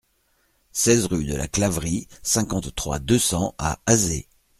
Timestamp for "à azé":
3.59-4.27